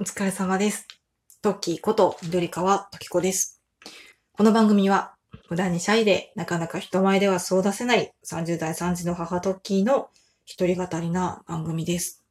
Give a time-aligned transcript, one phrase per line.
[0.00, 0.88] お疲れ様です。
[1.42, 3.60] トッキーこと緑川トキコです。
[4.32, 5.14] この番組は、
[5.50, 10.08] 無駄にシャイでなかなか人前ではそう出せない30代3児の母トッキーの
[10.46, 12.24] 一人語りな番組です。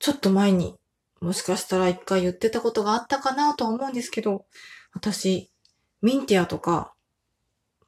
[0.00, 0.74] ちょっと前に、
[1.20, 4.46] もしかしたら一回言ってたことがあったかなと思うんですけど、
[4.94, 5.52] 私、
[6.02, 6.92] ミンティアとか、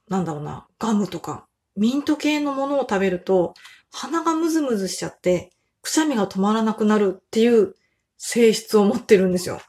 [0.07, 1.45] なんだろうな、ガムとか、
[1.75, 3.53] ミント系のものを食べると、
[3.91, 5.51] 鼻がムズムズしちゃって、
[5.89, 7.73] くしゃみが止まらなくなるっていう
[8.17, 9.59] 性質を持ってるんですよ。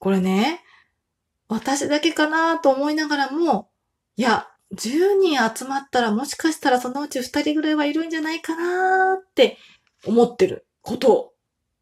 [0.00, 0.64] これね、
[1.48, 3.70] 私だけかなと思いながらも、
[4.16, 9.58] いや、10人集まったらもしかしたらそのうち2人ぐらいはいるんじゃないかなって
[10.04, 11.34] 思ってること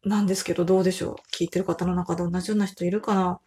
[0.03, 1.15] なんですけど、どうでしょう？
[1.35, 3.39] 聞いてる方の中で同じような人いるかな？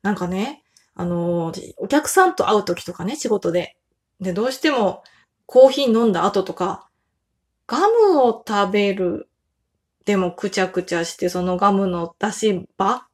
[0.00, 0.62] なんかね、
[0.94, 3.76] あのーお客さんと会う時とかね、仕事で。
[4.18, 5.02] で、どうしても
[5.44, 6.88] コーヒー飲んだ後とか、
[7.70, 9.28] ガムを食べる。
[10.04, 13.06] でもくちゃくちゃして、そのガムの出し場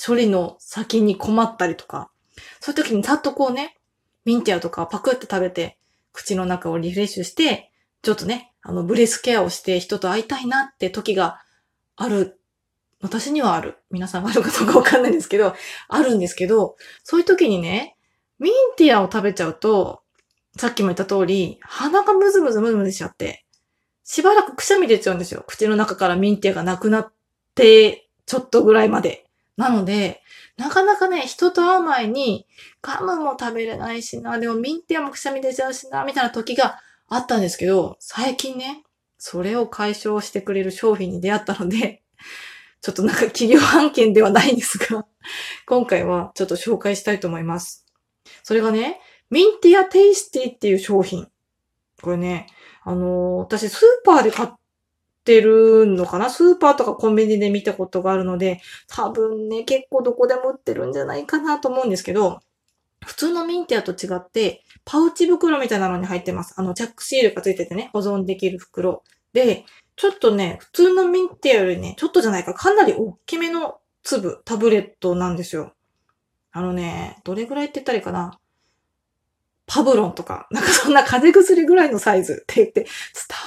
[0.00, 2.12] 処理の先に困ったりとか。
[2.60, 3.76] そういう時にざっとこうね、
[4.24, 5.78] ミンティアとかパクって食べて、
[6.12, 11.40] 口の中をリフレッシュして、ちょっとね、あの、ブレスケアをして人と会いたいなって時が
[11.96, 12.38] ある。
[13.00, 13.78] 私にはある。
[13.90, 15.56] 皆さんがあるかどうかわかんないんですけど、
[15.88, 17.96] あるんですけど、そういう時にね、
[18.38, 20.02] ミンティアを食べちゃうと、
[20.56, 23.43] さっきも言った通り、鼻がムズムズムズムズしちゃって、
[24.04, 25.44] しばらくくしゃみ出ちゃうんですよ。
[25.46, 27.12] 口の中からミンティアがなくなっ
[27.54, 29.26] て、ちょっとぐらいまで。
[29.56, 30.22] なので、
[30.56, 32.46] なかなかね、人と会う前に、
[32.82, 38.84] ガムも食べれないしな、でもミンティアもくしゃみ出ちゃうしな、みたいな時があったんですけど、最近ね、
[39.18, 42.02] それを解消してくれる商品に出会ったので、
[42.82, 45.06] ちょっとなんか企業案件ではないんですが、
[45.66, 47.86] 今回はちょっと紹介したいと思います。
[48.42, 51.28] それがね、ミンティアテイスティっていう商品。
[52.04, 52.46] これね、
[52.84, 54.48] あのー私スーパーで買っ
[55.24, 56.30] てるのかな？
[56.30, 62.40] スーパーとかコンビニで見たことがあるので、多分ね、結構どこでも売ってるんじゃないかなと思うんですけど、
[63.04, 66.54] 普通のミンティアと違って、パウチ袋みたいなのに入ってます。
[66.56, 69.02] あの、チャックシールがついててね、保存できる袋。
[69.32, 69.64] で、
[69.96, 75.72] ちょっとね、普通のミンティアよりね、ちょっとじゃないか、かなり大きめの粒、タブレットなんですよ。
[76.52, 78.38] あのね、どれぐらいって言ったらいいかな？
[79.66, 82.88] パブロンとか、なんかそんな風邪薬ぐらいのサイズって言って、伝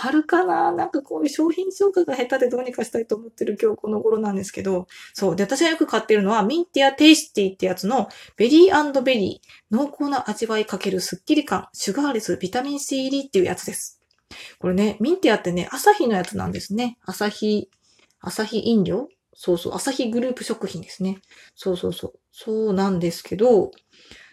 [0.04, 0.72] わるかな？
[0.72, 5.36] なんかこういう商品紹介が下手でどうにかしたいと思ってる今日この頃なんですけど、そう。
[5.36, 14.02] で、私がよく買ってるのは、ミンティアテイスティってやつの、ベリーベリー、濃厚な味わいかけるスッキリ感、シュガーレス、ビタミン C 入りっていうやつです。
[14.60, 16.98] これね、ミンティアってね、アサヒのやつなんですね。
[17.06, 17.70] アサヒ、
[18.20, 19.08] アサヒ飲料？
[19.36, 21.20] そうそう、アサヒグループ食品ですね。
[21.54, 22.14] そうそうそう。
[22.32, 23.70] そうなんですけど、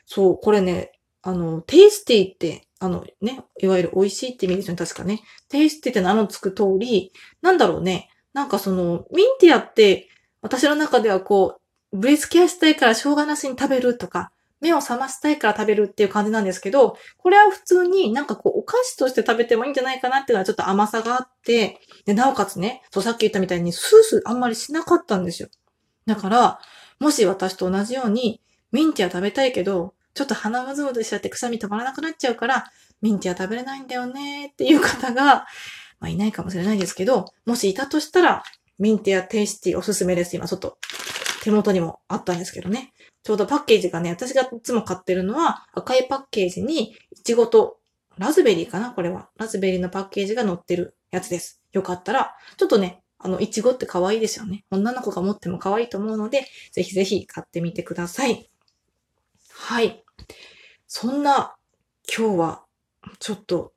[0.07, 0.93] そう、これね、
[1.27, 5.23] あの、テイスティって、あのね、いわゆる美味しいって意味ですよね、確かね。
[5.49, 8.11] テイスティって名の付く通り、なんだろうね。
[8.35, 10.09] なんかその、ミンティアって、
[10.43, 11.61] 私の中ではこ
[11.93, 25.49] う、ブレスケアしたいからしょうがなしに食べるとか、目を覚ましたいから食べるっていう感じなんですけど、これは普通になんかこう、お菓子として食べてもいいんじゃないかなっていうのはちょっと甘さがあって、で、なおかつね、そうさっき言ったみたいにスースーあんまりしなかったんですよ。
[26.05, 26.59] だから、
[26.99, 28.43] もし私と同じように、
[28.73, 32.71] ミンティア食べたいけど、ちょっと鼻むずむずしちゃってくしゃみ止まらなくなっちゃうから、
[33.03, 35.47] ミンティア食べれないんだよねっていう方が、
[36.01, 38.43] まあいないかもしれないですけど、もしいたとしたら、
[38.79, 40.35] ミンティアテイスティおすすめです。
[40.37, 40.79] 今ちょっと
[41.43, 42.93] 手元にもあったんですけどね。
[43.23, 47.79] ちょうどパッケージがね、私がいつも買ってるのは赤いパッケージに、いちごと
[48.19, 48.93] ラズベリーかな？
[48.93, 49.29] これは。
[49.37, 51.61] ラズベリーのパッケージが載ってるやつです。
[51.73, 54.65] よかったら、ちょっとね、あの、いちごって可愛いですよね。
[54.71, 58.51] 女の子が持っても可愛いと思うので、ぜひぜひ買ってみてください。
[59.51, 60.04] はい。
[60.87, 61.57] そんな、
[62.17, 62.65] 今日は、
[63.19, 63.73] ちょっと、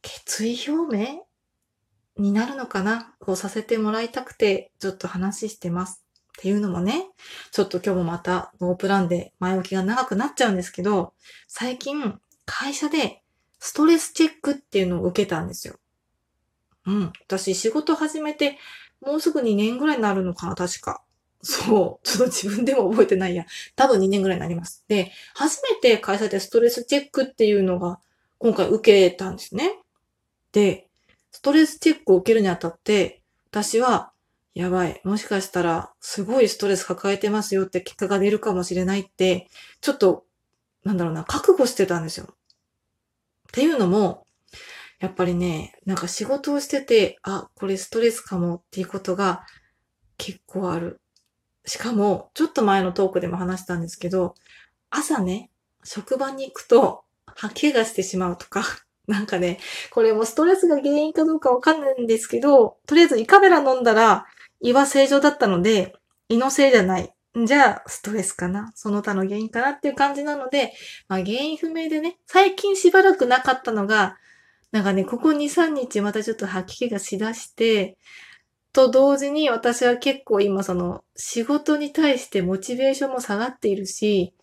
[0.00, 1.22] 決意表明？
[2.16, 3.14] になるのかな？
[3.20, 6.04] をさせてもらいたくて、ちょっと話してます。
[6.38, 7.08] っていうのもね、
[7.50, 11.12] ちょっと今日もまたノープランで前置きが長くなっちゃうんですけど、
[11.46, 13.22] 最近会社で
[13.58, 15.76] ストレスチェックっていうのを受けたんですよ。
[16.86, 17.12] うん。
[17.26, 18.58] 私仕事始めて
[19.00, 21.02] もうすぐ2年ぐらいになるのかな、確か。
[21.42, 22.06] そう。
[22.06, 23.44] ちょっと自分でも覚えてないや。
[23.76, 24.84] 多分2年ぐらいになります。
[24.88, 28.00] で、初めて会社でストレスチェックっていうのが
[28.38, 29.78] 今回受けたんですね。
[30.52, 30.88] で、
[31.30, 34.12] ストレスチェックを受けるにあたって、私は、
[34.54, 35.00] やばい。
[35.04, 39.48] もしかしたら、すごいストレス抱えてますよって結果が出るかもしれないって、
[39.80, 40.26] ちょっと、
[40.84, 42.26] なんだろうな、覚悟してたんですよ。
[42.28, 44.26] っていうのも、
[44.98, 49.44] やっぱりね、なんか仕事をしてて、あ、これストレスかもっていうことが
[50.16, 51.01] 結構ある。
[51.64, 54.34] しかも、ちょっと前のトークでも話したんですけど、
[54.90, 55.50] 朝ね、
[55.84, 57.04] 職場に行くと
[57.34, 58.62] 吐き気がしてしまうとか、
[59.06, 59.58] なんかね、
[59.90, 64.26] これもストレスが原因かどうかわかんないんですけど、とりあえず胃カメラ飲んだら、
[64.60, 65.94] 胃は正常だったので、
[66.28, 67.12] 胃のせいじゃない。
[67.46, 70.74] じゃあ、ストレスかなその他の原因かなっていう感じなので、
[71.08, 74.18] まあ原因不明でね、最近しばらくなかったのが、
[74.70, 77.96] なんかね、ここ2、3日またちょっと吐き気がしだして、
[78.72, 84.34] と同時に私は結構今その仕事に対してモチベーションも下がっているし、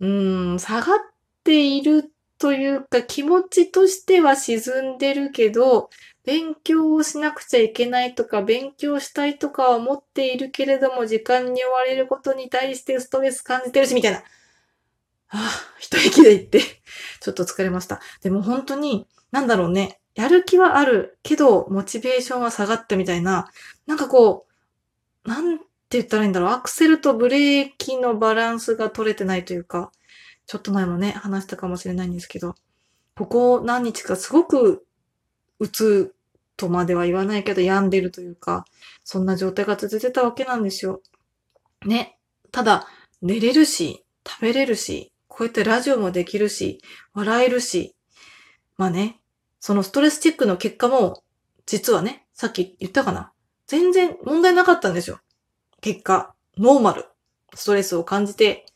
[0.00, 0.98] うん、下がっ
[1.44, 5.90] ているというか気持ちとしては沈んでるけど、
[6.24, 14.18] 勉強をしなくちゃいけないとか、勉強したいとかは思っているけれども、時間に追われることに対してストレス感じてるし、みたいな。
[14.18, 14.22] あ
[15.30, 15.40] あ、
[15.78, 16.60] 一息で言って、
[17.20, 18.00] ちょっと疲れました。
[18.22, 20.00] でも本当に、なんだろうね。
[20.16, 23.48] やる気はあるけど、モチベーションは下がったみたいな、
[23.86, 24.46] なんかこ
[25.24, 26.50] う、なんて言ったらいいんだろう。
[26.50, 29.92] アクセルとブレーキのバランスが取れてないというか、
[30.46, 32.54] ちょっと前もね、話したかもしれないんですけど、
[33.14, 34.86] ここ何日かすごく、
[35.58, 36.14] うつ
[36.56, 38.64] とまでは言わないけど病んでるというか、
[39.04, 41.02] そんな状態が続いてたわけなんですよ。
[41.84, 42.18] ね。
[42.52, 42.88] ただ、
[43.20, 46.80] 寝れるし、食べれるし、こうやってラジオもできるし、
[47.12, 47.94] 笑えるし、
[48.78, 49.20] まあね、
[49.66, 51.24] そのストレスチェックの結果も、
[51.66, 53.32] 実はね、さっき言ったかな。
[53.66, 55.18] 全然問題なかったんですよ。
[55.80, 57.06] 結果、ノーマル。
[57.52, 58.66] ストレスを感じて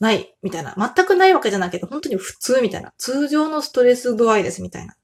[0.00, 0.74] ない、みたいな。
[0.74, 2.94] 全くないわけじゃないけど、本当に普通みたいな。
[2.96, 4.96] 通常のストレス度合いです、みたいな。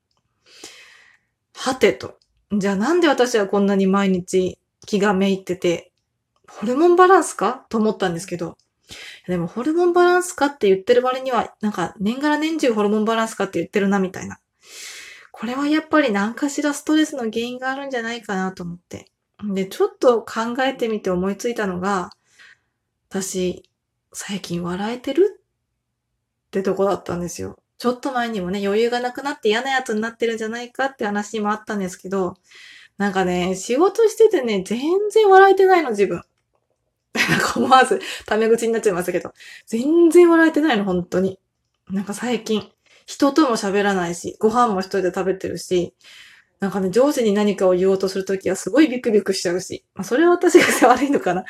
[1.56, 2.18] はてと。
[2.50, 5.92] じゃあなんで私はこんなに毎日気がめいってて、
[6.48, 7.66] ホルモンバランスか？
[7.68, 8.56] と思ったんですけど、
[9.26, 14.38] でもホルモンバランスかって言ってる割には、なんか年がら年中ホルモンバランスかって言ってるなみたいな。
[15.38, 19.06] これはやっぱり何かしらストレスの原因があるんじゃないかなと思って。
[19.44, 22.10] で、ちょっと考えてみて思いついたのが、
[23.08, 23.62] 私、
[24.12, 27.56] 最近笑えてるってとこだったんですよ。
[27.78, 32.34] ちょっと前にもね、余裕がなくなって嫌なやつになってるんじゃないかって話もあったんですけど、
[32.96, 34.80] なんかね、仕事しててね、全
[35.10, 36.20] 然笑えてないの、自分。
[37.14, 39.32] なんか思わず、タメ口になっちゃいましたけど、
[39.66, 41.38] 全然笑えてないの、本当に。
[41.90, 42.68] なんか最近、
[43.08, 45.94] 人とも喋らないし、ご飯も一人で食べてるし、
[46.60, 51.44] なんかね、上司に何かを言おうとするときはすごいビクビクしちゃうし、まあ、それは私が悪いのかな。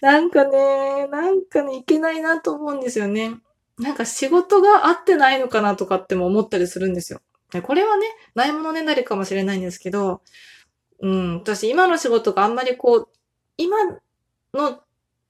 [0.00, 3.36] なんかね、なんかね、いけないなと思うんですよね。
[3.78, 7.20] なんか仕事が合ってないのかなとかっても思ったりするんですよ。
[7.62, 10.20] これはね、ないものねだりかもしれないんですけど、
[11.00, 13.08] うん、私今の仕事があんまりこう、
[13.56, 13.84] 今
[14.52, 14.80] の、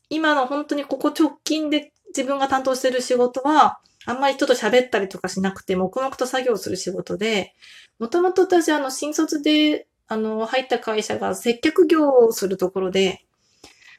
[0.08, 7.54] 今の本当にここ直近で自分が担当してる仕事は、あんまり人と喋ったりとかしなくて、黙々と作業する仕事で、
[7.98, 13.24] もともと私あの、新卒で、あの、入った会社が接客業をするところで、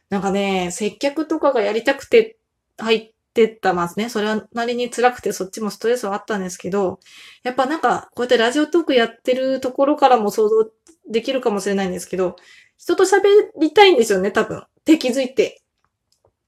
[0.10, 2.38] なんかね、接客とかがやりたくて
[2.78, 4.10] 入ってったますね。
[4.10, 7.00] それはなりに辛くてそっちもストレスはあったんですけど、
[7.44, 10.70] やっぱなんか、こうやってラジオトークやってるところからも想像
[11.10, 12.36] できるかもしれないんですけど、
[12.78, 13.22] 人と喋
[13.60, 14.60] りたいんですよね、多分。
[14.60, 15.62] って気づいて。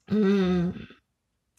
[0.10, 0.97] うん。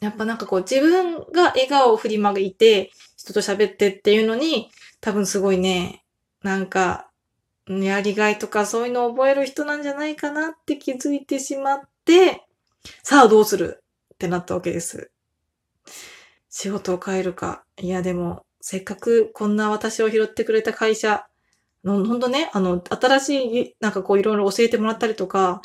[0.00, 6.04] やっぱなんかこう自分が笑顔を振りまいて人と喋ってっていうのに多分すごいね、
[6.42, 7.08] なんか
[7.68, 12.42] やりがいとかそういうのを覚える人なんじゃないかなって気づいてしまって、
[13.02, 13.82] さあどうする
[14.14, 15.10] ってなったわけです。
[16.48, 17.64] 仕事を変えるか。
[17.78, 21.26] いやでも、せっかくこんな私を拾ってくれた会社
[21.84, 25.62] の、ほんとね、あの、新しい、なんかこういろいろ教えてもらったりとか、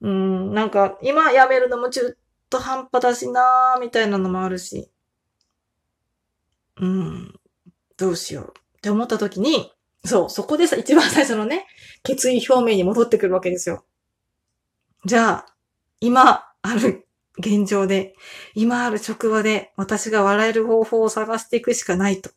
[0.00, 2.16] うん、なんか今辞めるのも中
[2.50, 4.90] 途半端だしなーみたいなのもあるし。
[6.76, 7.34] うん、
[7.96, 9.72] どうしようって思った時に、
[10.04, 11.66] そう、そこでさ、一番最初のね、
[12.02, 13.84] 決意表明に戻ってくるわけですよ。
[15.04, 15.46] じゃあ、
[16.00, 17.06] 今ある
[17.38, 18.14] 現状で、
[18.54, 22.30] 今ある職場で私が笑える方法を探していくしかないと。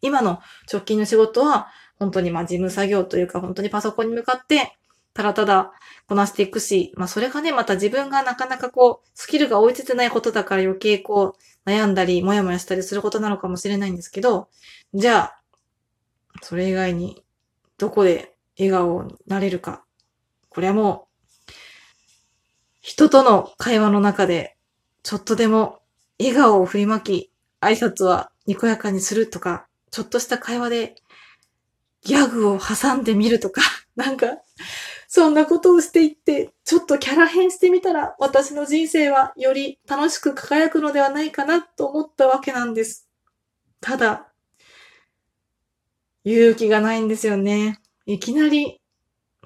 [0.00, 0.40] 今の
[0.72, 4.77] 直近の仕事は、本当にまあ事務作業というか、本当にパソコンに向かって、
[5.18, 5.72] ただただ
[6.06, 11.34] こなしていくし、まあそれがね、また自分がなかなかこう、スキルが追いついてないことだから余計こ
[11.66, 14.48] う、悩んだり、もやもやしたりすることなのかもしれないんですけど、
[14.94, 15.42] じゃあ、
[16.40, 17.24] それ以外に、
[17.78, 19.84] どこで笑顔になれるか。
[20.50, 21.08] これはも
[21.48, 21.52] う、
[22.80, 24.56] 人との会話の中で、
[25.02, 25.80] ちょっとでも
[26.20, 30.94] 笑顔を振りまき、挨拶はにこやかにするとか、ちょっとした会話で
[32.02, 33.60] ギャグを挟んでみるとか、
[33.96, 34.26] なんか、
[35.10, 43.08] そんなことをしていって、ちょっとキャラ変してみたら、私の人生はより楽しく輝くのではないかなと思ったわけなんです。
[43.80, 44.28] ただ、
[46.24, 47.80] 勇気がないんですよね。
[48.04, 48.82] いきなり、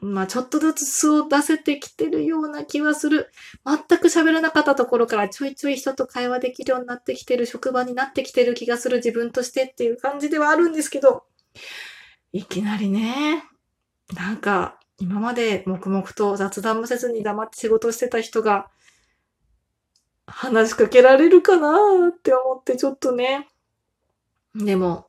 [0.01, 3.31] まあちょっとずつ素を出せてきてるような気はする。
[3.65, 11.23] 全く喋らなかったところからちょいちょい人と会話できるようになってきてる職場になってきてる気がする自分としてっていう感じではあるんですけど、
[12.33, 13.45] いきなりね、
[14.13, 18.71] なんか、今まで黙々と雑談もせずに黙って仕事してた人が、
[20.27, 23.49] 話しかけられるかなって思ってちょっとね。
[24.55, 25.09] でも、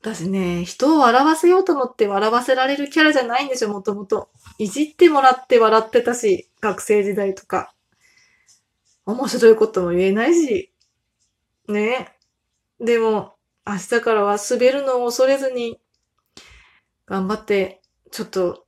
[0.00, 4.28] 私ね、人を笑わせようと思って笑わせられるキャラじゃないんですよ、もともと。
[4.58, 7.72] いじってもらって笑ってたし、学生時代とか。
[9.06, 10.72] 面白いことも言えないし。
[11.68, 12.16] ね。
[12.80, 15.80] でも、明日からは滑るのを恐れずに、
[17.06, 17.79] 頑張って、
[18.10, 18.66] ちょっと、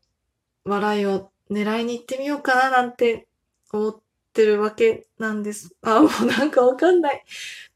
[0.65, 3.27] 笑いを狙いに行ってみようかななんて
[3.73, 4.01] 思っ
[4.33, 5.75] てるわけなんです。
[5.83, 7.25] あ、もうなんかわかんない。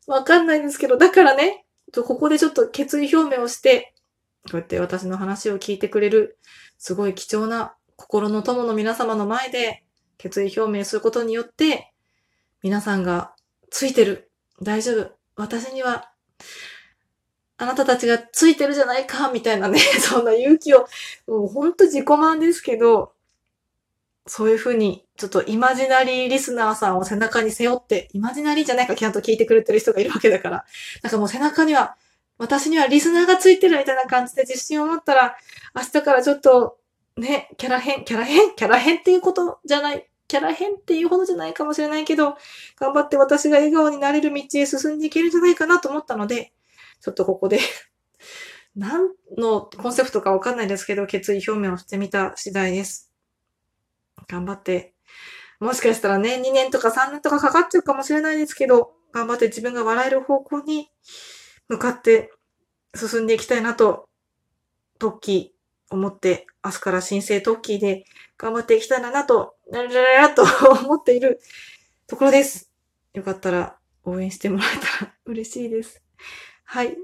[0.07, 3.95] わかんないんですけど、だからね、ここでちょっと決意表明をして、
[4.45, 6.39] こうやって私の話を聞いてくれる、
[6.79, 9.85] すごい貴重な心の友の皆様の前で
[10.19, 11.93] 決意表明することによって、
[12.63, 13.35] 皆さんが
[13.71, 14.31] ついてる。
[14.63, 15.11] 大丈夫。
[15.35, 16.13] 私には、
[17.59, 20.87] あなたたちがついてるじゃないか、みたいなね、 そんな勇気を、
[21.27, 23.13] もうほんと自己満ですけど、
[24.27, 30.65] そういうふうに、ちょっとイマジナリーリスナーさんを背中に背負って、イマジナリーじゃないかちゃんと聞いてくれてる人がいるわけだから。
[31.03, 31.97] なんかもう背中には、
[32.39, 35.37] 私にはリスナーがついてるみたいな感じで自信を持ったら、
[35.75, 36.77] 明日からちょっと、
[37.17, 42.37] ね、キャラ変、キャラ変、キャラ変っていうことじゃない、キャラ変っていうほどじゃないかもしれないけど、
[42.79, 46.53] 頑張って私が笑顔になれる道へ進んでいけるんじゃないかなと思ったので、
[47.01, 47.61] ちょっとここで
[48.75, 53.11] 何のコンセプトかわかんないですけど、決意表明をしてみた次第です。
[54.29, 54.95] 頑張って、
[55.61, 60.91] もしかしたらね、2年とか3年とかかかっちゃうかもしれないですけど、頑張って自分が笑える方向に
[61.69, 62.33] 向かって
[62.95, 64.09] 進んでいきたいなと、
[64.99, 68.05] トッキー思って、明日から新生トッキーで
[68.37, 70.43] 頑張っていきたいなと、ならららと
[70.85, 71.41] 思っている
[72.07, 72.71] ところです。
[73.15, 76.03] よかったら応援してもらえたら嬉しいです。
[76.69, 76.97] はい。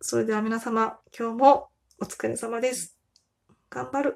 [0.00, 1.68] それでは皆様、今日も
[2.00, 2.96] お疲れ様です。
[3.68, 4.08] 頑張る。